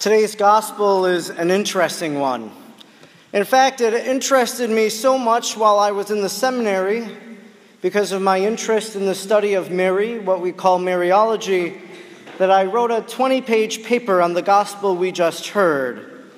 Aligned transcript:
Today's 0.00 0.34
gospel 0.34 1.04
is 1.04 1.28
an 1.28 1.50
interesting 1.50 2.20
one. 2.20 2.50
In 3.34 3.44
fact, 3.44 3.82
it 3.82 3.92
interested 3.92 4.70
me 4.70 4.88
so 4.88 5.18
much 5.18 5.58
while 5.58 5.78
I 5.78 5.90
was 5.90 6.10
in 6.10 6.22
the 6.22 6.28
seminary 6.30 7.06
because 7.82 8.10
of 8.10 8.22
my 8.22 8.40
interest 8.40 8.96
in 8.96 9.04
the 9.04 9.14
study 9.14 9.52
of 9.52 9.70
Mary, 9.70 10.18
what 10.18 10.40
we 10.40 10.52
call 10.52 10.80
Mariology, 10.80 11.78
that 12.38 12.50
I 12.50 12.64
wrote 12.64 12.90
a 12.90 13.02
20 13.02 13.42
page 13.42 13.84
paper 13.84 14.22
on 14.22 14.32
the 14.32 14.40
gospel 14.40 14.96
we 14.96 15.12
just 15.12 15.48
heard. 15.48 16.30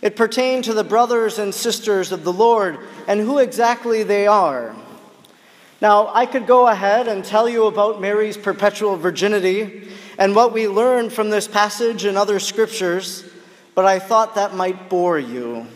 It 0.00 0.16
pertained 0.16 0.64
to 0.64 0.72
the 0.72 0.82
brothers 0.82 1.38
and 1.38 1.54
sisters 1.54 2.12
of 2.12 2.24
the 2.24 2.32
Lord 2.32 2.78
and 3.06 3.20
who 3.20 3.40
exactly 3.40 4.04
they 4.04 4.26
are. 4.26 4.74
Now, 5.82 6.10
I 6.14 6.24
could 6.24 6.46
go 6.46 6.66
ahead 6.66 7.08
and 7.08 7.22
tell 7.22 7.46
you 7.46 7.66
about 7.66 8.00
Mary's 8.00 8.38
perpetual 8.38 8.96
virginity 8.96 9.90
and 10.18 10.36
what 10.36 10.52
we 10.52 10.68
learn 10.68 11.10
from 11.10 11.30
this 11.30 11.48
passage 11.48 12.04
and 12.04 12.18
other 12.18 12.38
scriptures, 12.38 13.24
but 13.74 13.84
I 13.84 13.98
thought 13.98 14.34
that 14.34 14.54
might 14.54 14.88
bore 14.88 15.18
you. 15.18 15.66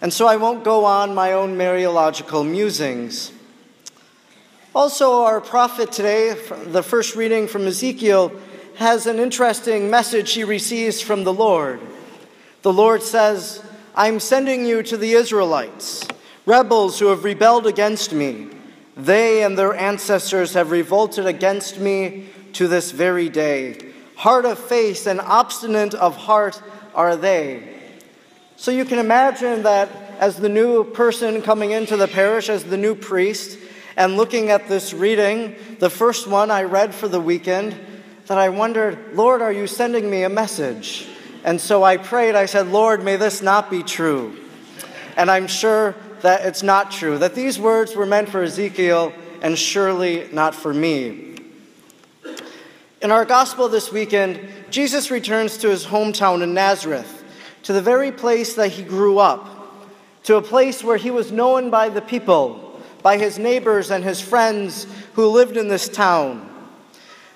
And 0.00 0.12
so 0.12 0.26
I 0.26 0.36
won't 0.36 0.64
go 0.64 0.84
on 0.84 1.14
my 1.14 1.32
own 1.32 1.56
Mariological 1.56 2.48
musings. 2.48 3.32
Also, 4.74 5.22
our 5.24 5.40
prophet 5.40 5.90
today, 5.90 6.36
the 6.66 6.82
first 6.82 7.16
reading 7.16 7.48
from 7.48 7.66
Ezekiel, 7.66 8.32
has 8.76 9.06
an 9.06 9.18
interesting 9.18 9.90
message 9.90 10.32
he 10.32 10.44
receives 10.44 11.00
from 11.00 11.24
the 11.24 11.32
Lord. 11.32 11.80
The 12.62 12.72
Lord 12.72 13.02
says, 13.02 13.64
I'm 13.96 14.20
sending 14.20 14.64
you 14.64 14.84
to 14.84 14.96
the 14.96 15.12
Israelites, 15.12 16.06
rebels 16.46 17.00
who 17.00 17.06
have 17.06 17.24
rebelled 17.24 17.66
against 17.66 18.12
me. 18.12 18.50
They 18.96 19.42
and 19.42 19.58
their 19.58 19.74
ancestors 19.74 20.54
have 20.54 20.70
revolted 20.70 21.26
against 21.26 21.78
me 21.80 22.28
to 22.54 22.68
this 22.68 22.90
very 22.90 23.28
day. 23.28 23.92
Hard 24.16 24.44
of 24.44 24.58
face 24.58 25.06
and 25.06 25.20
obstinate 25.20 25.94
of 25.94 26.16
heart 26.16 26.60
are 26.94 27.16
they. 27.16 27.76
So 28.56 28.70
you 28.70 28.84
can 28.84 28.98
imagine 28.98 29.62
that 29.62 29.88
as 30.18 30.36
the 30.36 30.48
new 30.48 30.82
person 30.82 31.42
coming 31.42 31.70
into 31.70 31.96
the 31.96 32.08
parish, 32.08 32.48
as 32.48 32.64
the 32.64 32.76
new 32.76 32.94
priest, 32.94 33.58
and 33.96 34.16
looking 34.16 34.50
at 34.50 34.68
this 34.68 34.92
reading, 34.92 35.54
the 35.78 35.90
first 35.90 36.26
one 36.26 36.50
I 36.50 36.64
read 36.64 36.94
for 36.94 37.08
the 37.08 37.20
weekend, 37.20 37.76
that 38.26 38.38
I 38.38 38.48
wondered, 38.48 39.14
Lord, 39.14 39.42
are 39.42 39.52
you 39.52 39.66
sending 39.66 40.10
me 40.10 40.22
a 40.24 40.28
message? 40.28 41.08
And 41.44 41.60
so 41.60 41.82
I 41.82 41.96
prayed, 41.96 42.34
I 42.34 42.46
said, 42.46 42.68
Lord, 42.68 43.02
may 43.02 43.16
this 43.16 43.42
not 43.42 43.70
be 43.70 43.82
true. 43.82 44.36
And 45.16 45.30
I'm 45.30 45.46
sure 45.46 45.94
that 46.22 46.44
it's 46.44 46.62
not 46.62 46.90
true, 46.90 47.18
that 47.18 47.34
these 47.34 47.58
words 47.58 47.94
were 47.94 48.06
meant 48.06 48.28
for 48.28 48.42
Ezekiel 48.42 49.12
and 49.40 49.56
surely 49.56 50.28
not 50.32 50.54
for 50.54 50.74
me. 50.74 51.27
In 53.00 53.12
our 53.12 53.24
gospel 53.24 53.68
this 53.68 53.92
weekend, 53.92 54.40
Jesus 54.70 55.08
returns 55.08 55.56
to 55.58 55.68
his 55.68 55.86
hometown 55.86 56.42
in 56.42 56.52
Nazareth, 56.52 57.22
to 57.62 57.72
the 57.72 57.80
very 57.80 58.10
place 58.10 58.54
that 58.54 58.72
he 58.72 58.82
grew 58.82 59.20
up, 59.20 59.78
to 60.24 60.34
a 60.34 60.42
place 60.42 60.82
where 60.82 60.96
he 60.96 61.12
was 61.12 61.30
known 61.30 61.70
by 61.70 61.90
the 61.90 62.02
people, 62.02 62.80
by 63.00 63.16
his 63.16 63.38
neighbors 63.38 63.92
and 63.92 64.02
his 64.02 64.20
friends 64.20 64.88
who 65.12 65.28
lived 65.28 65.56
in 65.56 65.68
this 65.68 65.88
town. 65.88 66.50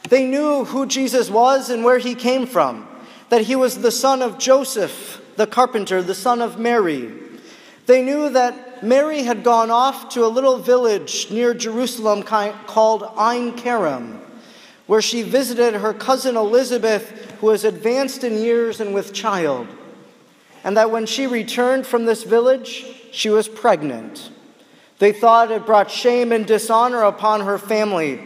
They 0.08 0.26
knew 0.26 0.64
who 0.64 0.84
Jesus 0.84 1.30
was 1.30 1.70
and 1.70 1.84
where 1.84 1.98
he 1.98 2.16
came 2.16 2.44
from, 2.44 2.88
that 3.28 3.42
he 3.42 3.54
was 3.54 3.82
the 3.82 3.92
son 3.92 4.20
of 4.20 4.38
Joseph, 4.38 5.22
the 5.36 5.46
carpenter, 5.46 6.02
the 6.02 6.12
son 6.12 6.42
of 6.42 6.58
Mary. 6.58 7.12
They 7.86 8.02
knew 8.02 8.30
that 8.30 8.82
Mary 8.82 9.22
had 9.22 9.44
gone 9.44 9.70
off 9.70 10.08
to 10.14 10.24
a 10.24 10.26
little 10.26 10.58
village 10.58 11.30
near 11.30 11.54
Jerusalem 11.54 12.24
called 12.24 13.04
Ein 13.16 13.52
Kerem 13.52 14.22
where 14.92 15.00
she 15.00 15.22
visited 15.22 15.72
her 15.72 15.94
cousin 15.94 16.36
Elizabeth, 16.36 17.08
who 17.40 17.46
was 17.46 17.64
advanced 17.64 18.24
in 18.24 18.42
years 18.42 18.78
and 18.78 18.92
with 18.92 19.14
child, 19.14 19.66
and 20.64 20.76
that 20.76 20.90
when 20.90 21.06
she 21.06 21.26
returned 21.26 21.86
from 21.86 22.04
this 22.04 22.24
village, 22.24 22.84
she 23.10 23.30
was 23.30 23.48
pregnant. 23.48 24.30
They 24.98 25.12
thought 25.12 25.50
it 25.50 25.64
brought 25.64 25.90
shame 25.90 26.30
and 26.30 26.46
dishonor 26.46 27.04
upon 27.04 27.40
her 27.40 27.56
family. 27.56 28.18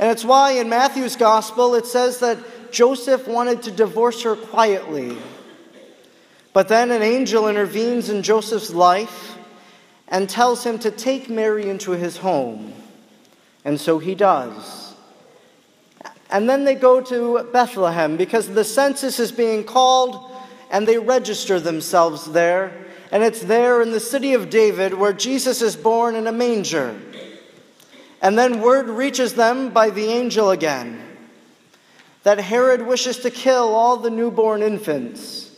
And 0.00 0.10
it's 0.10 0.24
why 0.24 0.54
in 0.54 0.68
Matthew's 0.68 1.14
gospel 1.14 1.76
it 1.76 1.86
says 1.86 2.18
that 2.18 2.72
Joseph 2.72 3.28
wanted 3.28 3.62
to 3.62 3.70
divorce 3.70 4.22
her 4.22 4.34
quietly. 4.34 5.16
But 6.52 6.66
then 6.66 6.90
an 6.90 7.02
angel 7.02 7.46
intervenes 7.46 8.10
in 8.10 8.24
Joseph's 8.24 8.74
life 8.74 9.38
and 10.08 10.28
tells 10.28 10.66
him 10.66 10.80
to 10.80 10.90
take 10.90 11.30
Mary 11.30 11.70
into 11.70 11.92
his 11.92 12.16
home. 12.16 12.72
And 13.64 13.80
so 13.80 14.00
he 14.00 14.16
does. 14.16 14.81
And 16.32 16.48
then 16.48 16.64
they 16.64 16.74
go 16.74 17.02
to 17.02 17.46
Bethlehem 17.52 18.16
because 18.16 18.48
the 18.48 18.64
census 18.64 19.20
is 19.20 19.30
being 19.30 19.64
called 19.64 20.30
and 20.70 20.88
they 20.88 20.96
register 20.96 21.60
themselves 21.60 22.32
there. 22.32 22.72
And 23.12 23.22
it's 23.22 23.42
there 23.42 23.82
in 23.82 23.92
the 23.92 24.00
city 24.00 24.32
of 24.32 24.48
David 24.48 24.94
where 24.94 25.12
Jesus 25.12 25.60
is 25.60 25.76
born 25.76 26.16
in 26.16 26.26
a 26.26 26.32
manger. 26.32 26.98
And 28.22 28.38
then 28.38 28.62
word 28.62 28.88
reaches 28.88 29.34
them 29.34 29.68
by 29.70 29.90
the 29.90 30.06
angel 30.06 30.50
again 30.50 31.00
that 32.22 32.38
Herod 32.38 32.86
wishes 32.86 33.18
to 33.18 33.30
kill 33.30 33.74
all 33.74 33.96
the 33.96 34.08
newborn 34.08 34.62
infants. 34.62 35.50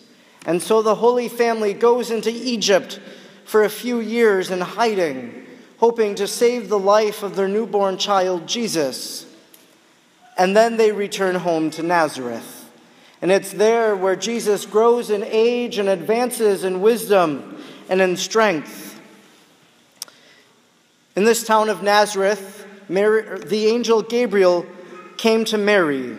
And 0.47 0.61
so 0.61 0.83
the 0.83 0.95
Holy 0.97 1.29
Family 1.29 1.75
goes 1.75 2.11
into 2.11 2.31
Egypt 2.31 2.99
for 3.45 3.63
a 3.63 3.71
few 3.71 4.01
years 4.01 4.51
in 4.51 4.63
hiding, 4.63 5.47
hoping 5.79 6.15
to 6.17 6.27
save 6.27 6.69
the 6.69 6.79
life 6.79 7.23
of 7.23 7.37
their 7.37 7.49
newborn 7.49 7.99
child, 7.99 8.49
Jesus 8.49 9.27
and 10.37 10.57
then 10.57 10.77
they 10.77 10.93
return 10.93 11.37
home 11.37 11.71
to 11.71 11.83
Nazareth. 11.83 12.71
And 13.23 13.33
it's 13.33 13.53
there 13.53 13.97
where 13.97 14.17
Jesus 14.17 14.67
grows 14.67 15.11
in 15.11 15.25
age 15.25 15.79
and 15.79 15.89
advances 15.89 16.65
in 16.65 16.83
wisdom 16.83 17.63
and 17.89 18.01
in 18.01 18.17
strength. 18.17 19.01
In 21.17 21.25
this 21.25 21.47
town 21.47 21.69
of 21.69 21.83
Nazareth, 21.83 22.67
Mary, 22.89 23.39
the 23.41 23.67
angel 23.67 24.03
Gabriel 24.03 24.67
came 25.17 25.45
to 25.47 25.57
Mary 25.57 26.17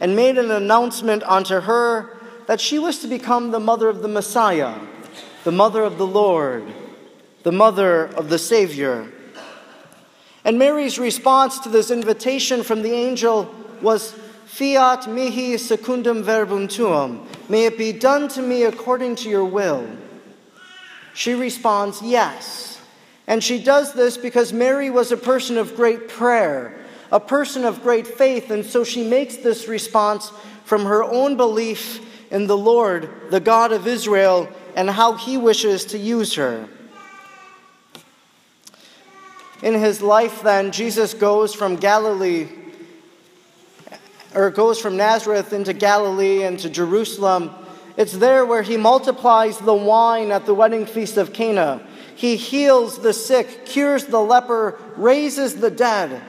and 0.00 0.16
made 0.16 0.36
an 0.36 0.50
announcement 0.50 1.22
unto 1.22 1.60
her 1.60 2.18
that 2.46 2.60
she 2.60 2.78
was 2.78 2.98
to 2.98 3.06
become 3.06 3.50
the 3.50 3.60
mother 3.60 3.88
of 3.88 4.02
the 4.02 4.08
Messiah, 4.08 4.78
the 5.44 5.52
mother 5.52 5.82
of 5.82 5.96
the 5.96 6.06
Lord, 6.06 6.64
the 7.44 7.52
mother 7.52 8.06
of 8.06 8.28
the 8.28 8.38
Savior. 8.38 9.10
And 10.44 10.58
Mary's 10.58 10.98
response 10.98 11.60
to 11.60 11.68
this 11.68 11.90
invitation 11.90 12.62
from 12.62 12.82
the 12.82 12.92
angel 12.92 13.54
was 13.80 14.14
Fiat 14.46 15.08
mihi 15.08 15.56
secundum 15.56 16.22
verbum 16.22 16.68
tuum. 16.68 17.26
May 17.48 17.66
it 17.66 17.78
be 17.78 17.92
done 17.92 18.28
to 18.28 18.42
me 18.42 18.64
according 18.64 19.16
to 19.16 19.30
your 19.30 19.44
will. 19.44 19.88
She 21.14 21.34
responds, 21.34 22.02
Yes. 22.02 22.80
And 23.26 23.42
she 23.42 23.62
does 23.62 23.94
this 23.94 24.16
because 24.16 24.52
Mary 24.52 24.90
was 24.90 25.12
a 25.12 25.16
person 25.16 25.56
of 25.56 25.76
great 25.76 26.08
prayer, 26.08 26.78
a 27.10 27.20
person 27.20 27.64
of 27.64 27.82
great 27.82 28.06
faith, 28.06 28.50
and 28.50 28.66
so 28.66 28.84
she 28.84 29.08
makes 29.08 29.36
this 29.36 29.68
response 29.68 30.32
from 30.64 30.84
her 30.84 31.04
own 31.04 31.36
belief 31.36 32.04
in 32.32 32.46
the 32.46 32.56
Lord, 32.56 33.08
the 33.30 33.40
God 33.40 33.72
of 33.72 33.86
Israel, 33.86 34.48
and 34.74 34.90
how 34.90 35.14
he 35.14 35.36
wishes 35.36 35.84
to 35.86 35.98
use 35.98 36.34
her. 36.34 36.68
In 39.62 39.74
his 39.74 40.02
life, 40.02 40.42
then, 40.42 40.72
Jesus 40.72 41.14
goes 41.14 41.54
from 41.54 41.76
Galilee, 41.76 42.48
or 44.34 44.50
goes 44.50 44.80
from 44.80 44.96
Nazareth 44.96 45.52
into 45.52 45.72
Galilee 45.72 46.42
and 46.42 46.58
to 46.58 46.68
Jerusalem. 46.68 47.50
It's 47.96 48.12
there 48.12 48.44
where 48.44 48.62
he 48.62 48.76
multiplies 48.76 49.58
the 49.58 49.74
wine 49.74 50.32
at 50.32 50.46
the 50.46 50.54
wedding 50.54 50.86
feast 50.86 51.16
of 51.16 51.32
Cana. 51.32 51.86
He 52.16 52.36
heals 52.36 52.98
the 52.98 53.12
sick, 53.12 53.64
cures 53.66 54.06
the 54.06 54.20
leper, 54.20 54.78
raises 54.96 55.56
the 55.56 55.70
dead. 55.70 56.22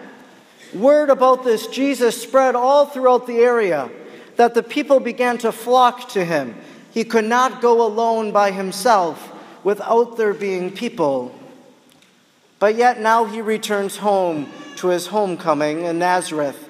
Word 0.73 1.09
about 1.09 1.43
this 1.43 1.67
Jesus 1.67 2.21
spread 2.21 2.55
all 2.55 2.85
throughout 2.85 3.25
the 3.25 3.37
area 3.37 3.89
that 4.35 4.53
the 4.53 4.63
people 4.63 4.99
began 4.99 5.37
to 5.39 5.51
flock 5.51 6.09
to 6.09 6.25
him. 6.25 6.55
He 6.91 7.03
could 7.03 7.25
not 7.25 7.61
go 7.61 7.85
alone 7.85 8.31
by 8.31 8.51
himself 8.51 9.31
without 9.63 10.17
there 10.17 10.33
being 10.33 10.71
people. 10.71 11.33
But 12.63 12.75
yet 12.75 13.01
now 13.01 13.25
he 13.25 13.41
returns 13.41 13.97
home 13.97 14.49
to 14.77 14.87
his 14.87 15.07
homecoming 15.07 15.83
in 15.83 15.99
Nazareth. 15.99 16.69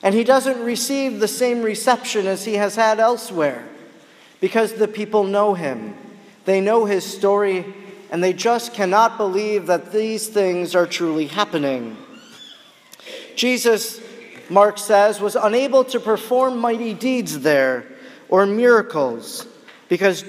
And 0.00 0.14
he 0.14 0.22
doesn't 0.22 0.62
receive 0.62 1.18
the 1.18 1.26
same 1.26 1.62
reception 1.62 2.28
as 2.28 2.44
he 2.44 2.54
has 2.54 2.76
had 2.76 3.00
elsewhere 3.00 3.66
because 4.40 4.74
the 4.74 4.86
people 4.86 5.24
know 5.24 5.54
him. 5.54 5.96
They 6.44 6.60
know 6.60 6.84
his 6.84 7.04
story, 7.04 7.64
and 8.12 8.22
they 8.22 8.32
just 8.32 8.72
cannot 8.72 9.16
believe 9.16 9.66
that 9.66 9.90
these 9.90 10.28
things 10.28 10.76
are 10.76 10.86
truly 10.86 11.26
happening. 11.26 11.96
Jesus, 13.34 14.00
Mark 14.48 14.78
says, 14.78 15.20
was 15.20 15.34
unable 15.34 15.82
to 15.86 15.98
perform 15.98 16.56
mighty 16.56 16.94
deeds 16.94 17.40
there 17.40 17.84
or 18.28 18.46
miracles 18.46 19.48
because 19.88 20.24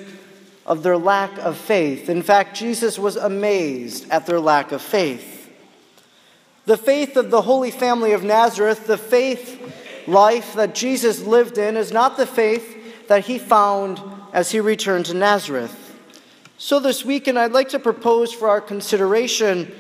of 0.66 0.84
their 0.84 0.98
lack 0.98 1.38
of 1.40 1.58
faith. 1.58 2.10
In 2.10 2.22
fact, 2.22 2.56
Jesus 2.56 2.98
was 2.98 3.16
amazed 3.16 4.10
at 4.10 4.26
their 4.26 4.40
lack 4.40 4.72
of 4.72 4.82
faith. 4.82 5.52
The 6.66 6.78
faith 6.78 7.18
of 7.18 7.30
the 7.30 7.42
Holy 7.42 7.72
Family 7.72 8.14
of 8.14 8.24
Nazareth, 8.24 8.88
the 8.88 8.98
faith 8.98 9.60
life 10.08 10.54
that 10.54 10.76
Jesus 10.76 11.22
lived 11.22 11.58
in, 11.58 11.76
is 11.76 11.92
not 11.92 12.16
the 12.16 12.26
faith 12.26 13.08
that 13.08 13.26
he 13.26 13.38
found 13.38 14.02
as 14.32 14.52
he 14.52 14.60
returned 14.60 15.06
to 15.08 15.14
Nazareth. 15.14 15.80
So, 16.58 16.80
this 16.80 17.04
weekend, 17.04 17.38
I'd 17.38 17.52
like 17.52 17.70
to 17.70 17.80
propose 17.80 18.32
for 18.32 18.48
our 18.48 18.62
consideration 18.62 19.74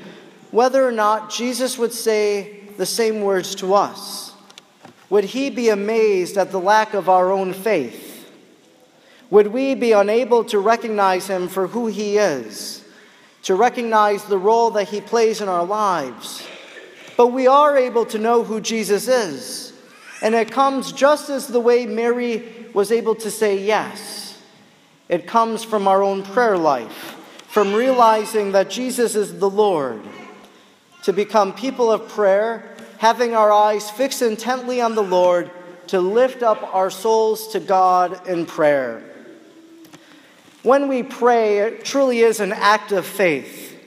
whether 0.51 0.85
or 0.85 0.91
not 0.91 1.31
Jesus 1.31 1.77
would 1.77 1.94
say 1.94 2.59
the 2.77 2.85
same 2.85 3.21
words 3.21 3.56
to 3.56 3.74
us. 3.74 4.33
Would 5.09 5.24
he 5.24 5.50
be 5.50 5.69
amazed 5.69 6.38
at 6.38 6.51
the 6.51 6.59
lack 6.59 6.94
of 6.94 7.07
our 7.07 7.31
own 7.31 7.53
faith? 7.53 8.12
Would 9.33 9.47
we 9.47 9.74
be 9.74 9.94
unable 9.94 10.44
to 10.44 10.59
recognize 10.59 11.25
him 11.25 11.47
for 11.47 11.65
who 11.65 11.88
he 11.88 12.19
is, 12.19 12.85
to 13.41 13.56
recognize 13.56 14.25
the 14.25 14.38
role 14.38 14.69
that 14.69 14.89
he 14.89 15.01
plays 15.01 15.41
in 15.41 15.50
our 15.50 15.65
lives? 15.65 16.47
But 17.18 17.30
we 17.30 17.47
are 17.47 17.75
able 17.75 18.06
to 18.06 18.19
know 18.19 18.44
who 18.44 18.62
Jesus 18.62 19.07
is. 19.07 19.74
And 20.21 20.35
it 20.35 20.51
comes 20.51 20.91
just 20.91 21.31
as 21.31 21.47
the 21.47 21.59
way 21.59 21.88
Mary 21.88 22.68
was 22.75 22.91
able 22.91 23.15
to 23.15 23.31
say 23.31 23.57
yes. 23.57 24.39
It 25.09 25.25
comes 25.25 25.63
from 25.63 25.88
our 25.88 26.03
own 26.03 26.21
prayer 26.21 26.56
life, 26.56 27.18
from 27.47 27.74
realizing 27.74 28.51
that 28.51 28.69
Jesus 28.69 29.15
is 29.15 29.39
the 29.39 29.50
Lord. 29.50 30.03
To 31.06 31.12
become 31.12 31.53
people 31.53 31.91
of 31.91 32.07
prayer, 32.07 32.75
having 33.00 33.33
our 33.33 33.51
eyes 33.51 33.89
fixed 33.89 34.21
intently 34.21 34.80
on 34.80 34.94
the 34.94 35.01
Lord, 35.01 35.50
to 35.88 36.00
lift 36.00 36.44
up 36.44 36.71
our 36.71 36.91
souls 36.91 37.47
to 37.47 37.59
God 37.59 38.27
in 38.27 38.45
prayer. 38.45 39.09
When 40.63 40.88
we 40.88 41.04
pray, 41.04 41.60
it 41.60 41.83
truly 41.83 42.19
is 42.19 42.39
an 42.39 42.54
act 42.54 42.94
of 42.94 43.06
faith. 43.06 43.77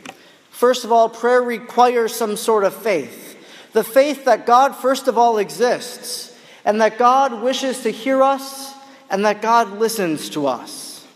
First 0.51 0.85
of 0.85 0.93
all, 0.93 1.09
prayer 1.09 1.43
requires 1.43 2.15
some 2.15 2.37
sort 2.37 2.65
of 2.65 2.75
faith. 2.75 3.37
The 3.73 3.83
faith 3.83 4.27
that 4.27 4.47
God, 4.47 4.77
first 4.77 5.09
of 5.09 5.19
all, 5.19 5.39
exists, 5.39 6.39
and 6.65 6.81
that 6.81 6.99
God 6.99 7.43
wishes 7.43 7.83
to 7.83 7.91
hear 7.91 8.23
us, 8.23 8.75
and 9.11 9.25
that 9.25 9.41
God 9.41 9.79
listens 9.79 10.31
to 10.31 10.47
us. 10.47 11.07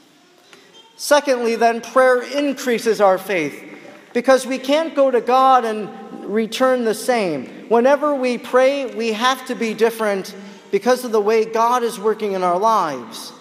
Secondly, 0.97 1.57
then, 1.57 1.81
prayer 1.81 2.23
increases 2.23 3.01
our 3.01 3.19
faith 3.19 3.65
because 4.13 4.47
we 4.47 4.59
can't 4.59 4.95
go 4.95 5.11
to 5.11 5.21
God 5.21 5.65
and 5.65 5.89
return 6.27 6.85
the 6.85 6.95
same. 6.95 7.47
Whenever 7.69 8.15
we 8.15 8.39
pray, 8.39 8.95
we 8.95 9.13
have 9.13 9.47
to 9.47 9.55
be 9.55 9.75
different 9.75 10.35
because 10.71 11.05
of 11.05 11.13
the 11.13 11.21
way 11.21 11.45
God 11.45 11.83
is 11.83 11.99
working 11.99 12.33
in 12.33 12.43
our 12.43 12.59
lives. 12.59 13.33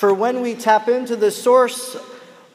For 0.00 0.14
when 0.14 0.40
we 0.40 0.54
tap 0.54 0.88
into 0.88 1.14
the 1.14 1.30
source 1.30 1.94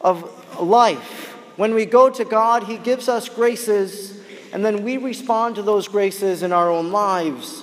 of 0.01 0.59
life, 0.59 1.27
when 1.57 1.75
we 1.75 1.86
go 1.86 2.09
to 2.09 2.25
God, 2.25 2.63
He 2.63 2.77
gives 2.77 3.07
us 3.07 3.30
graces, 3.30 4.19
and 4.51 4.65
then 4.65 4.83
we 4.83 4.97
respond 4.97 5.53
to 5.57 5.62
those 5.62 5.88
graces 5.88 6.42
in 6.42 6.51
our 6.51 6.71
own 6.71 6.92
lives. 6.92 7.62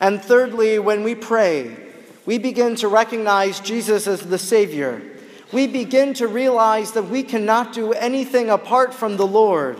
And 0.00 0.24
thirdly, 0.24 0.78
when 0.78 1.04
we 1.04 1.14
pray, 1.14 1.76
we 2.24 2.38
begin 2.38 2.74
to 2.76 2.88
recognize 2.88 3.60
Jesus 3.60 4.06
as 4.06 4.22
the 4.22 4.38
Savior. 4.38 5.02
We 5.52 5.66
begin 5.66 6.14
to 6.14 6.26
realize 6.26 6.92
that 6.92 7.02
we 7.02 7.22
cannot 7.22 7.74
do 7.74 7.92
anything 7.92 8.48
apart 8.48 8.94
from 8.94 9.18
the 9.18 9.26
Lord, 9.26 9.78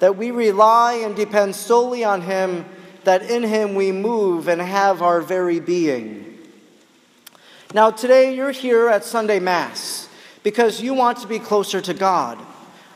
that 0.00 0.18
we 0.18 0.30
rely 0.30 0.96
and 0.96 1.16
depend 1.16 1.56
solely 1.56 2.04
on 2.04 2.20
Him, 2.20 2.66
that 3.04 3.22
in 3.22 3.44
Him 3.44 3.74
we 3.74 3.92
move 3.92 4.46
and 4.46 4.60
have 4.60 5.00
our 5.00 5.22
very 5.22 5.58
being. 5.58 6.31
Now, 7.74 7.90
today 7.90 8.34
you're 8.34 8.50
here 8.50 8.88
at 8.88 9.02
Sunday 9.02 9.38
Mass 9.38 10.06
because 10.42 10.82
you 10.82 10.92
want 10.92 11.18
to 11.18 11.26
be 11.26 11.38
closer 11.38 11.80
to 11.80 11.94
God. 11.94 12.38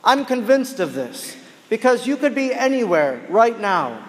I'm 0.05 0.26
convinced 0.26 0.81
of 0.81 0.93
this 0.93 1.34
because 1.70 2.06
you 2.06 2.19
could 2.19 2.34
be 2.34 2.52
anywhere 2.52 3.25
right 3.31 3.58
now. 3.58 4.06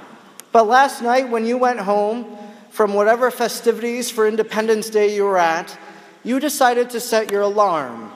But 0.51 0.67
last 0.67 1.01
night, 1.01 1.29
when 1.29 1.45
you 1.45 1.57
went 1.57 1.79
home 1.79 2.37
from 2.69 2.93
whatever 2.93 3.31
festivities 3.31 4.11
for 4.11 4.27
Independence 4.27 4.89
Day 4.89 5.15
you 5.15 5.23
were 5.23 5.37
at, 5.37 5.79
you 6.25 6.37
decided 6.37 6.89
to 6.89 6.99
set 6.99 7.31
your 7.31 7.43
alarm. 7.43 8.11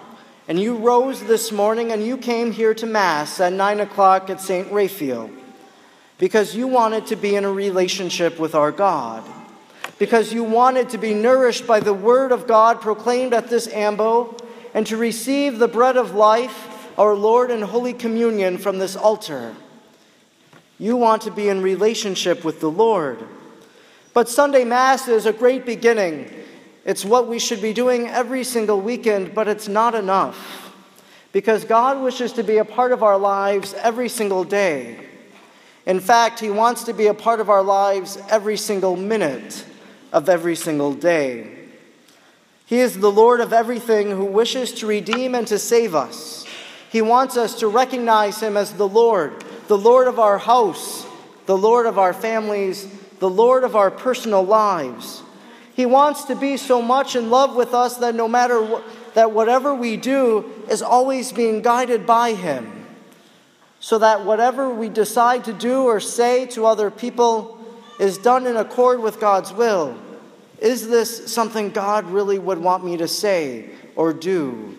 And 0.49 0.59
you 0.59 0.75
rose 0.75 1.23
this 1.23 1.53
morning 1.53 1.93
and 1.93 2.05
you 2.05 2.17
came 2.17 2.51
here 2.51 2.73
to 2.73 2.85
Mass 2.85 3.39
at 3.39 3.53
9 3.53 3.79
o'clock 3.79 4.29
at 4.29 4.41
St. 4.41 4.69
Raphael 4.73 5.29
because 6.17 6.53
you 6.53 6.67
wanted 6.67 7.07
to 7.07 7.15
be 7.15 7.35
in 7.35 7.45
a 7.45 7.51
relationship 7.51 8.39
with 8.39 8.55
our 8.55 8.73
God. 8.73 9.23
Because 10.01 10.33
you 10.33 10.43
wanted 10.43 10.89
to 10.89 10.97
be 10.97 11.13
nourished 11.13 11.67
by 11.67 11.79
the 11.79 11.93
Word 11.93 12.31
of 12.31 12.47
God 12.47 12.81
proclaimed 12.81 13.35
at 13.35 13.51
this 13.51 13.67
ambo 13.67 14.35
and 14.73 14.87
to 14.87 14.97
receive 14.97 15.59
the 15.59 15.67
bread 15.67 15.95
of 15.95 16.15
life 16.15 16.89
our 16.97 17.13
Lord 17.13 17.51
and 17.51 17.63
Holy 17.63 17.93
Communion 17.93 18.57
from 18.57 18.79
this 18.79 18.95
altar. 18.95 19.55
You 20.79 20.97
want 20.97 21.21
to 21.21 21.31
be 21.31 21.49
in 21.49 21.61
relationship 21.61 22.43
with 22.43 22.61
the 22.61 22.71
Lord. 22.71 23.19
But 24.15 24.27
Sunday 24.27 24.63
Mass 24.63 25.07
is 25.07 25.27
a 25.27 25.31
great 25.31 25.67
beginning. 25.67 26.33
It's 26.83 27.05
what 27.05 27.27
we 27.27 27.37
should 27.37 27.61
be 27.61 27.71
doing 27.71 28.07
every 28.07 28.43
single 28.43 28.81
weekend, 28.81 29.35
but 29.35 29.47
it's 29.47 29.67
not 29.67 29.93
enough. 29.93 30.73
Because 31.31 31.63
God 31.63 32.01
wishes 32.01 32.33
to 32.33 32.43
be 32.43 32.57
a 32.57 32.65
part 32.65 32.91
of 32.91 33.03
our 33.03 33.19
lives 33.19 33.75
every 33.75 34.09
single 34.09 34.45
day. 34.45 34.99
In 35.85 35.99
fact, 35.99 36.39
He 36.39 36.49
wants 36.49 36.85
to 36.85 36.93
be 36.93 37.05
a 37.05 37.13
part 37.13 37.39
of 37.39 37.51
our 37.51 37.61
lives 37.61 38.17
every 38.31 38.57
single 38.57 38.95
minute 38.95 39.67
of 40.11 40.29
every 40.29 40.55
single 40.55 40.93
day. 40.93 41.57
He 42.65 42.79
is 42.79 42.99
the 42.99 43.11
Lord 43.11 43.41
of 43.41 43.51
everything 43.51 44.11
who 44.11 44.25
wishes 44.25 44.71
to 44.75 44.87
redeem 44.87 45.35
and 45.35 45.45
to 45.47 45.59
save 45.59 45.93
us. 45.93 46.45
He 46.89 47.01
wants 47.01 47.37
us 47.37 47.59
to 47.59 47.67
recognize 47.67 48.41
Him 48.41 48.57
as 48.57 48.73
the 48.73 48.87
Lord, 48.87 49.43
the 49.67 49.77
Lord 49.77 50.07
of 50.07 50.19
our 50.19 50.37
house, 50.37 51.05
the 51.45 51.57
Lord 51.57 51.85
of 51.85 51.97
our 51.97 52.13
families, 52.13 52.87
the 53.19 53.29
Lord 53.29 53.63
of 53.63 53.75
our 53.75 53.91
personal 53.91 54.43
lives. 54.43 55.21
He 55.73 55.85
wants 55.85 56.25
to 56.25 56.35
be 56.35 56.57
so 56.57 56.81
much 56.81 57.15
in 57.15 57.29
love 57.29 57.55
with 57.55 57.73
us 57.73 57.97
that 57.97 58.15
no 58.15 58.27
matter 58.27 58.61
what, 58.61 58.83
that 59.13 59.31
whatever 59.31 59.73
we 59.75 59.97
do 59.97 60.49
is 60.69 60.81
always 60.81 61.31
being 61.31 61.61
guided 61.61 62.05
by 62.05 62.33
Him. 62.33 62.85
So 63.79 63.97
that 63.99 64.25
whatever 64.25 64.69
we 64.69 64.89
decide 64.89 65.43
to 65.45 65.53
do 65.53 65.83
or 65.83 65.99
say 65.99 66.45
to 66.47 66.65
other 66.65 66.91
people 66.91 67.57
is 67.99 68.17
done 68.17 68.47
in 68.47 68.55
accord 68.55 68.99
with 68.99 69.19
God's 69.19 69.53
will. 69.53 69.97
Is 70.59 70.87
this 70.87 71.31
something 71.31 71.71
God 71.71 72.05
really 72.05 72.39
would 72.39 72.59
want 72.59 72.85
me 72.85 72.97
to 72.97 73.07
say 73.07 73.69
or 73.95 74.13
do? 74.13 74.77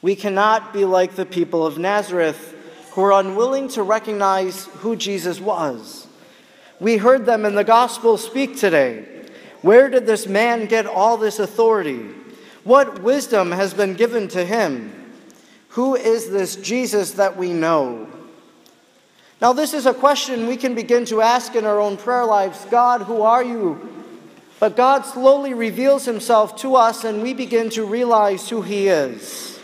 We 0.00 0.16
cannot 0.16 0.72
be 0.72 0.84
like 0.84 1.16
the 1.16 1.26
people 1.26 1.66
of 1.66 1.78
Nazareth 1.78 2.54
who 2.92 3.02
are 3.02 3.20
unwilling 3.20 3.68
to 3.68 3.82
recognize 3.82 4.66
who 4.66 4.96
Jesus 4.96 5.40
was. 5.40 6.06
We 6.80 6.96
heard 6.96 7.26
them 7.26 7.44
in 7.44 7.54
the 7.54 7.64
gospel 7.64 8.16
speak 8.16 8.56
today. 8.56 9.26
Where 9.62 9.90
did 9.90 10.06
this 10.06 10.26
man 10.26 10.66
get 10.66 10.86
all 10.86 11.16
this 11.16 11.38
authority? 11.38 12.10
What 12.64 13.02
wisdom 13.02 13.50
has 13.50 13.74
been 13.74 13.94
given 13.94 14.28
to 14.28 14.44
him? 14.44 14.92
Who 15.70 15.96
is 15.96 16.30
this 16.30 16.56
Jesus 16.56 17.12
that 17.12 17.36
we 17.36 17.52
know? 17.52 18.08
Now, 19.40 19.52
this 19.52 19.72
is 19.72 19.86
a 19.86 19.94
question 19.94 20.48
we 20.48 20.56
can 20.56 20.74
begin 20.74 21.04
to 21.06 21.20
ask 21.20 21.54
in 21.54 21.64
our 21.64 21.80
own 21.80 21.96
prayer 21.96 22.24
lives 22.24 22.64
God, 22.70 23.02
who 23.02 23.22
are 23.22 23.44
you? 23.44 23.88
But 24.58 24.76
God 24.76 25.02
slowly 25.02 25.54
reveals 25.54 26.04
himself 26.04 26.56
to 26.56 26.74
us, 26.74 27.04
and 27.04 27.22
we 27.22 27.32
begin 27.32 27.70
to 27.70 27.84
realize 27.84 28.48
who 28.48 28.62
he 28.62 28.88
is. 28.88 29.60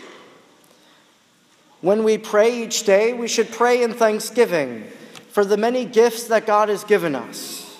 When 1.81 2.05
we 2.05 2.17
pray 2.17 2.63
each 2.63 2.83
day, 2.83 3.11
we 3.11 3.27
should 3.27 3.51
pray 3.51 3.83
in 3.83 3.93
thanksgiving 3.93 4.85
for 5.29 5.43
the 5.43 5.57
many 5.57 5.83
gifts 5.83 6.23
that 6.27 6.45
God 6.45 6.69
has 6.69 6.85
given 6.85 7.13
us. 7.13 7.77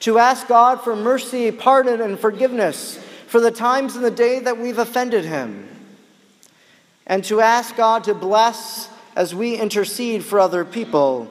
To 0.00 0.18
ask 0.18 0.48
God 0.48 0.80
for 0.80 0.96
mercy, 0.96 1.52
pardon, 1.52 2.00
and 2.00 2.18
forgiveness 2.18 2.98
for 3.26 3.40
the 3.40 3.50
times 3.50 3.96
in 3.96 4.02
the 4.02 4.10
day 4.10 4.40
that 4.40 4.58
we've 4.58 4.78
offended 4.78 5.24
Him. 5.24 5.68
And 7.06 7.22
to 7.24 7.40
ask 7.40 7.76
God 7.76 8.04
to 8.04 8.14
bless 8.14 8.88
as 9.14 9.34
we 9.34 9.56
intercede 9.56 10.24
for 10.24 10.40
other 10.40 10.64
people. 10.64 11.28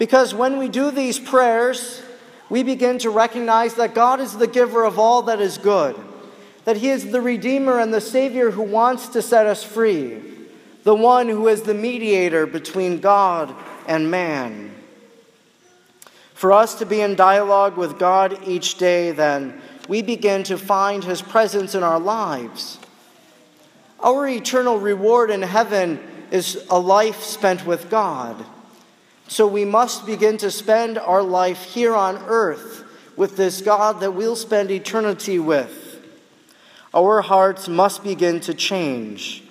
Because 0.00 0.32
when 0.32 0.56
we 0.56 0.70
do 0.70 0.90
these 0.90 1.18
prayers, 1.18 2.00
we 2.48 2.62
begin 2.62 2.96
to 3.00 3.10
recognize 3.10 3.74
that 3.74 3.94
God 3.94 4.18
is 4.18 4.38
the 4.38 4.46
giver 4.46 4.82
of 4.82 4.98
all 4.98 5.20
that 5.24 5.42
is 5.42 5.58
good, 5.58 5.94
that 6.64 6.78
He 6.78 6.88
is 6.88 7.10
the 7.10 7.20
Redeemer 7.20 7.78
and 7.78 7.92
the 7.92 8.00
Savior 8.00 8.50
who 8.50 8.62
wants 8.62 9.08
to 9.08 9.20
set 9.20 9.44
us 9.44 9.62
free 9.62 10.22
the 10.84 10.94
one 10.94 11.28
who 11.28 11.46
is 11.48 11.60
the 11.60 11.74
mediator 11.74 12.46
between 12.46 13.00
God 13.00 13.54
and 13.86 14.10
man. 14.10 14.74
For 16.32 16.50
us 16.50 16.76
to 16.76 16.86
be 16.86 17.02
in 17.02 17.16
dialogue 17.16 17.76
with 17.76 17.98
God 17.98 18.48
each 18.48 18.78
day, 18.78 19.12
then, 19.12 19.60
we 19.86 20.00
begin 20.00 20.44
to 20.44 20.56
find 20.56 21.04
his 21.04 21.20
presence 21.20 21.74
in 21.74 21.82
our 21.82 22.00
lives. 22.00 22.78
Our 24.02 24.26
eternal 24.26 24.78
reward 24.78 25.30
in 25.30 25.42
heaven 25.42 26.00
is 26.30 26.64
a 26.70 26.78
life 26.78 27.22
spent 27.22 27.66
with 27.66 27.90
God. 27.90 28.42
So 29.30 29.46
we 29.46 29.64
must 29.64 30.06
begin 30.06 30.38
to 30.38 30.50
spend 30.50 30.98
our 30.98 31.22
life 31.22 31.62
here 31.62 31.94
on 31.94 32.16
earth 32.26 32.82
with 33.14 33.36
this 33.36 33.62
God 33.62 34.00
that 34.00 34.10
we'll 34.10 34.34
spend 34.34 34.72
eternity 34.72 35.38
with. 35.38 36.04
Our 36.92 37.22
hearts 37.22 37.68
must 37.68 38.02
begin 38.02 38.40
to 38.40 38.54
change. 38.54 39.44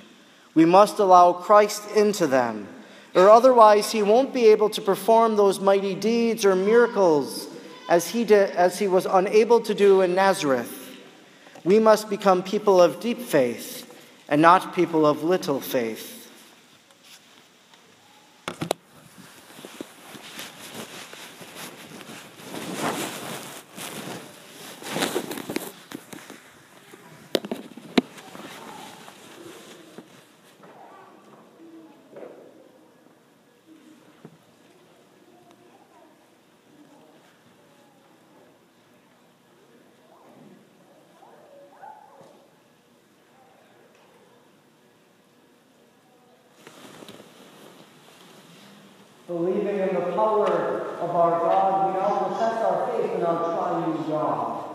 We 0.53 0.65
must 0.65 0.99
allow 0.99 1.31
Christ 1.31 1.89
into 1.95 2.27
them, 2.27 2.67
or 3.15 3.29
otherwise 3.29 3.89
he 3.89 4.03
won't 4.03 4.33
be 4.33 4.47
able 4.47 4.69
to 4.71 4.81
perform 4.81 5.37
those 5.37 5.61
mighty 5.61 5.95
deeds 5.95 6.43
or 6.43 6.57
miracles 6.57 7.47
as 7.87 8.09
he, 8.09 8.25
did, 8.25 8.51
as 8.51 8.79
he 8.79 8.87
was 8.89 9.05
unable 9.05 9.61
to 9.61 9.73
do 9.73 10.01
in 10.01 10.13
Nazareth. 10.13 10.89
We 11.63 11.79
must 11.79 12.09
become 12.09 12.43
people 12.43 12.81
of 12.81 12.99
deep 12.99 13.21
faith 13.21 13.97
and 14.27 14.41
not 14.41 14.75
people 14.75 15.05
of 15.05 15.23
little 15.23 15.61
faith. 15.61 16.18
Believing 49.29 49.77
in 49.77 49.93
the 49.93 50.11
power 50.15 50.47
of 50.99 51.15
our 51.15 51.39
God, 51.39 51.93
we 51.93 51.99
now 51.99 52.17
profess 52.17 52.65
our 52.65 52.87
faith 52.89 53.13
in 53.13 53.21
our 53.21 53.43
triune 53.53 54.09
God. 54.09 54.65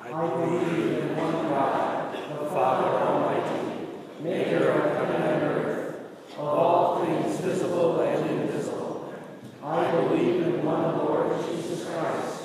I 0.00 0.28
believe 0.28 0.98
in 0.98 1.16
one 1.16 1.32
God, 1.48 2.14
the 2.14 2.48
Father 2.50 2.86
Almighty, 2.86 3.88
maker 4.22 4.68
of 4.68 4.92
heaven 4.96 5.22
and 5.22 5.42
earth, 5.42 5.96
of 6.34 6.38
all 6.38 7.04
things 7.04 7.40
visible 7.40 7.98
and 7.98 8.30
invisible. 8.30 9.12
I 9.60 9.90
believe 9.90 10.42
in 10.42 10.64
one 10.64 10.96
Lord 10.96 11.32
Jesus 11.46 11.84
Christ, 11.84 12.42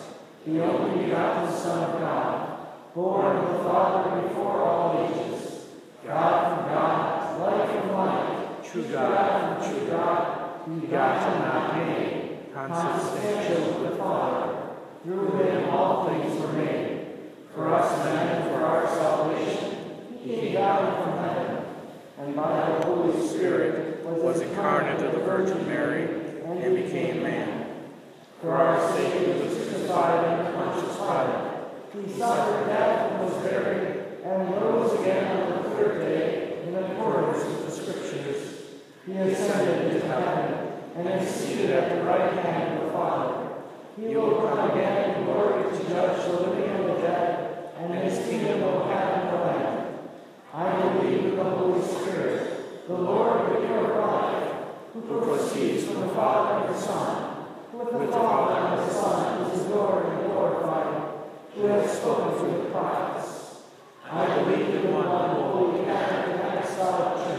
the 0.47 0.63
only 0.63 1.05
begotten 1.05 1.55
Son 1.55 1.91
of 1.91 1.99
God, 1.99 2.57
born 2.95 3.37
of 3.37 3.53
the 3.53 3.63
Father 3.65 4.21
before 4.27 4.63
all 4.63 5.13
ages, 5.13 5.67
God 6.03 6.57
from 6.57 6.73
God, 6.73 7.39
light 7.39 7.69
from 7.69 7.91
light, 7.93 8.63
true 8.63 8.81
God 8.81 8.91
true 8.91 8.93
God, 8.93 9.20
begotten, 10.67 11.41
not 11.41 11.75
made, 11.77 12.53
consubstantial 12.53 13.73
with 13.73 13.91
the 13.91 13.97
Father. 13.97 14.57
Through 15.03 15.43
him 15.43 15.69
all 15.69 16.07
things 16.07 16.39
were 16.39 16.53
made. 16.53 17.07
For 17.53 17.73
us 17.73 18.05
men 18.05 18.27
and 18.27 18.49
for 18.51 18.63
our 18.63 18.87
salvation, 18.87 19.75
he 20.23 20.35
came 20.35 20.53
down 20.53 21.03
from 21.03 21.17
heaven, 21.17 21.65
and 22.19 22.35
by 22.35 22.79
the 22.79 22.85
Holy 22.85 23.27
Spirit 23.27 24.05
was 24.05 24.41
incarnate 24.41 25.03
of 25.03 25.13
the 25.13 25.19
Virgin 25.19 25.67
Mary, 25.67 26.03
and 26.45 26.75
became 26.75 27.23
man. 27.23 27.67
For 28.39 28.51
our 28.51 28.95
sake 28.95 29.13
he 29.13 29.25
was 29.31 29.53
crucified 29.55 30.25
under 30.25 30.51
Pontius 30.53 30.95
Pilate. 30.95 32.05
He 32.05 32.19
suffered 32.19 32.67
death 32.67 33.11
and 33.11 33.23
was 33.23 33.43
buried, 33.43 33.87
and 34.23 34.51
rose 34.55 34.99
again 34.99 35.41
on 35.41 35.63
the 35.63 35.69
third 35.71 35.99
day 36.01 36.63
in 36.67 36.75
accordance 36.75 37.43
with 37.45 37.65
the 37.65 37.71
Scriptures. 37.71 38.41
He 39.05 39.13
ascended 39.41 39.95
into 39.95 40.07
heaven 40.07 40.71
and 40.95 41.07
is 41.21 41.33
seated 41.33 41.71
at 41.71 41.95
the 41.95 42.03
right 42.03 42.33
hand 42.33 42.77
of 42.77 42.85
the 42.85 42.91
Father. 42.91 43.49
He 43.97 44.15
will 44.15 44.41
come 44.41 44.71
again 44.71 45.15
in 45.15 45.25
glory 45.25 45.63
to 45.63 45.89
judge 45.89 46.25
the 46.25 46.33
living 46.33 46.69
and 46.69 46.89
the 46.89 47.01
dead, 47.01 47.73
and 47.77 47.93
his 47.93 48.27
kingdom 48.27 48.61
will 48.61 48.87
have 48.87 49.25
no 49.25 49.43
end. 49.43 49.99
I 50.53 50.93
believe 50.93 51.25
in 51.25 51.35
the 51.35 51.43
Holy 51.43 51.81
Spirit, 51.81 52.87
the 52.87 52.93
Lord, 52.93 53.55
the 53.55 53.61
giver 53.61 53.91
of 53.91 54.11
life, 54.11 54.53
who 54.93 55.01
proceeds 55.01 55.85
from 55.85 56.01
the 56.01 56.09
Father 56.09 56.65
and 56.65 56.75
the 56.75 56.79
Son, 56.79 57.45
with 57.73 57.91
the 57.91 58.11
Father 58.11 58.59
and 58.59 58.89
the 58.89 58.93
Son 58.93 59.51
is 59.51 59.65
adored 59.65 60.05
and 60.05 60.31
glorified, 60.31 61.13
who 61.55 61.65
has 61.65 61.97
spoken 61.97 62.37
through 62.37 62.63
the 62.63 62.69
prophets. 62.69 63.61
I 64.09 64.43
believe 64.43 64.75
in 64.75 64.93
one 64.93 65.05
holy 65.05 65.85
and 65.85 66.41
apostolic. 66.41 67.30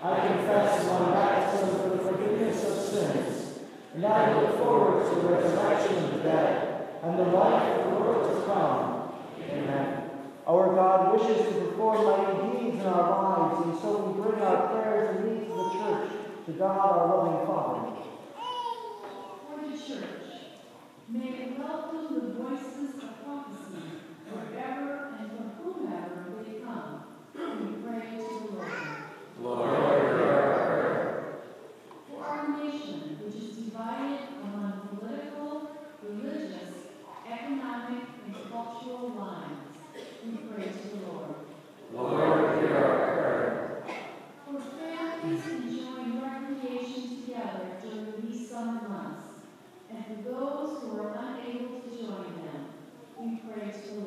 I 0.00 0.28
confess 0.28 0.84
one 0.86 1.12
baptism 1.12 1.70
for 1.70 1.88
the 1.88 1.98
forgiveness 1.98 2.64
of 2.64 2.76
sins, 2.78 3.58
and 3.94 4.06
I 4.06 4.40
look 4.40 4.56
forward 4.58 5.08
to 5.08 5.20
the 5.20 5.28
resurrection 5.28 6.04
of 6.04 6.12
the 6.12 6.18
dead 6.20 6.88
and 7.02 7.18
the 7.18 7.24
life 7.24 7.78
of 7.78 7.84
the 7.84 7.90
world 7.98 8.32
to 8.32 8.46
come. 8.46 9.12
Amen. 9.50 10.10
Our 10.46 10.74
God 10.76 11.18
wishes 11.18 11.46
to 11.46 11.60
perform 11.60 12.04
mighty 12.04 12.60
deeds 12.60 12.80
in 12.80 12.86
our 12.86 13.10
lives, 13.10 13.66
and 13.66 13.78
so 13.80 13.88
we 14.04 14.22
bring 14.22 14.40
our 14.40 14.68
prayers 14.68 15.16
and 15.16 15.40
needs 15.40 15.50
of 15.50 15.56
the 15.56 15.70
church 15.72 16.10
to 16.46 16.52
God, 16.52 16.78
our 16.78 17.16
loving 17.16 17.46
Father. 17.46 18.02
For 19.48 19.58
the 19.66 19.76
church, 19.76 20.32
may 21.08 21.28
it 21.28 21.58
welcome 21.58 22.14
the 22.14 22.34
voices 22.40 23.02
of 23.02 23.24
prophecy 23.24 23.82
wherever 24.30 25.10
and 25.18 25.30
from 25.32 25.48
whomever 25.60 26.44
they 26.44 26.60
come. 26.60 27.02
We 27.34 27.82
pray 27.82 28.00
to 28.10 28.16
the 28.16 28.54
Lord. 28.54 28.98
Lord, 29.40 29.70
hear 29.70 30.32
our 30.32 30.66
prayer. 30.66 31.38
For 32.10 32.24
our 32.24 32.48
nation, 32.58 33.18
which 33.22 33.36
is 33.36 33.56
divided 33.56 34.20
among 34.42 34.98
political, 34.98 35.70
religious, 36.02 36.74
economic, 37.30 38.02
and 38.26 38.34
cultural 38.50 39.14
lines, 39.16 39.78
we 40.26 40.38
pray 40.38 40.64
to 40.64 40.88
the 40.88 41.06
Lord. 41.06 41.34
Lord, 41.94 42.58
hear 42.58 42.76
our 42.76 43.14
prayer. 43.14 43.84
For 44.44 44.60
families 44.60 45.46
enjoying 45.46 46.20
recreation 46.20 47.22
together 47.22 47.78
and 48.58 50.04
for 50.06 50.30
those 50.30 50.82
who 50.82 50.98
are 50.98 51.14
unable 51.16 51.80
to 51.80 51.90
join 51.96 52.32
them, 52.42 52.66
we 53.16 53.36
pray 53.36 53.70
to 53.70 53.88
the. 53.94 54.02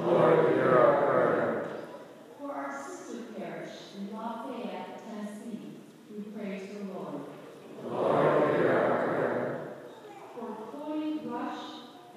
Lord, 0.00 0.52
hear 0.52 0.68
our 0.78 1.02
prayer. 1.02 1.66
For 2.38 2.52
our 2.52 2.72
sister 2.72 3.24
parish 3.36 3.70
in 3.98 4.16
Lafayette, 4.16 5.02
Tennessee, 5.04 5.78
we 6.14 6.22
pray 6.32 6.60
to 6.60 6.74
the 6.78 6.92
Lord. 6.92 7.22
Lord, 7.84 8.54
hear 8.54 8.70
our 8.72 9.08
prayer. 9.08 9.68
For 10.38 10.48
Chloe 10.70 11.20
Rush 11.24 11.64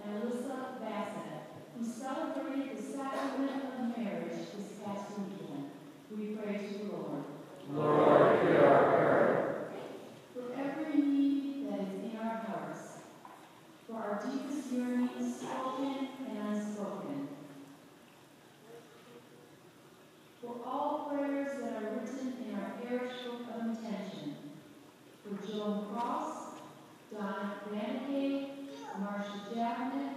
and 0.05 0.23
Alyssa 0.23 0.79
Bassett, 0.79 1.41
who 1.75 1.83
celebrated 1.83 2.77
the 2.77 2.81
sacrament 2.83 3.63
of 3.79 3.97
marriage 3.97 4.37
this 4.55 4.73
past 4.85 5.05
weekend, 5.17 5.71
we 6.15 6.35
pray 6.35 6.57
to 6.57 6.73
the 6.77 6.91
Lord. 6.93 7.23
Lord, 7.73 8.45
hear 8.45 8.65
our 8.65 8.83
prayer. 8.91 9.49
For 10.35 10.45
every 10.59 11.01
need 11.01 11.69
that 11.69 11.79
is 11.81 12.11
in 12.11 12.17
our 12.19 12.37
hearts, 12.37 12.83
for 13.87 13.95
our 13.97 14.23
deepest 14.25 14.71
yearnings, 14.71 15.39
spoken 15.39 16.07
and 16.27 16.37
unspoken, 16.47 17.27
for 20.41 20.55
all 20.65 21.11
prayers 21.11 21.51
that 21.61 21.83
are 21.83 21.89
written 21.91 22.33
in 22.47 22.55
our 22.55 22.71
parish 22.81 23.13
book 23.23 23.41
of 23.55 23.61
intention, 23.67 24.35
for 25.23 25.47
Joan 25.47 25.85
Cross, 25.93 26.31
Donna 27.13 27.53
Renegade, 27.71 28.49
Marcia 28.99 29.39
Chapman, 29.53 30.09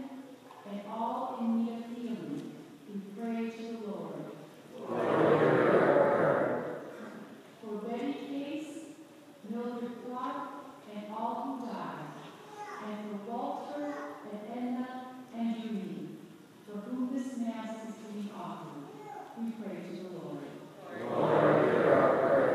and 0.71 0.81
all 0.91 1.39
in 1.41 1.65
need 1.65 1.73
of 1.75 1.85
healing, 1.95 2.53
we 2.89 3.23
pray 3.23 3.51
to 3.51 3.63
the 3.63 3.87
Lord. 3.87 4.15
Lord, 4.89 5.43
hear 5.43 5.81
our 5.81 6.11
prayer. 6.11 6.63
For 7.63 7.75
Betty 7.89 8.13
Case, 8.13 8.73
Mildred 9.51 9.93
Clark, 10.09 10.37
and 10.95 11.05
all 11.13 11.59
who 11.61 11.67
died, 11.67 12.07
and 12.87 12.97
for 13.11 13.31
Walter 13.31 13.95
and 14.33 14.41
Edna 14.57 14.87
and 15.37 15.47
Judy, 15.63 16.09
for 16.67 16.79
whom 16.79 17.01
this 17.13 17.39
Mass 17.39 17.89
is 17.89 17.95
to 17.95 18.09
be 18.13 18.31
offered, 18.37 18.83
we 19.39 19.51
pray 19.53 19.77
to 19.83 19.95
the 20.03 20.09
Lord. 20.19 20.45
Lord, 21.11 21.65
hear 21.65 21.93
our 21.93 22.09
prayer. 22.19 22.55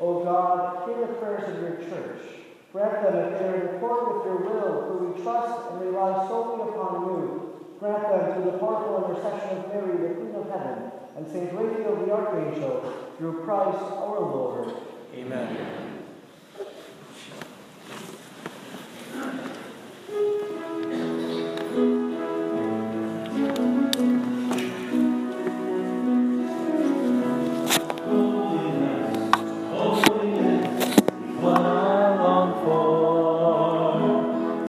O 0.00 0.24
God, 0.24 0.88
hear 0.88 1.06
the 1.06 1.12
prayers 1.14 1.46
of 1.56 1.60
your 1.62 1.76
church. 1.88 2.20
Grant 2.72 3.02
them 3.02 3.16
if 3.16 3.38
they 3.38 3.44
are 3.46 3.54
in 3.56 3.76
accord 3.76 4.16
with 4.16 4.24
your 4.26 4.36
will, 4.36 4.72
for 4.86 4.96
we 5.06 5.22
trust 5.22 5.70
and 5.72 5.80
rely 5.80 6.28
solely 6.28 6.70
upon 6.70 6.92
you. 7.06 7.20
Grant 7.80 8.08
them 8.08 8.34
through 8.34 8.50
the 8.52 8.58
powerful 8.58 9.10
intercession 9.10 9.57
of 9.57 9.57
Mary, 9.68 10.08
the 10.08 10.14
Queen 10.14 10.34
of 10.34 10.48
Heaven, 10.50 10.90
and 11.16 11.26
Saint 11.26 11.52
Raphael 11.52 11.96
the 11.96 12.12
Archangel, 12.12 13.12
through 13.18 13.44
Christ 13.44 13.82
our 13.82 14.20
Lord. 14.20 14.74
Amen. 15.14 15.87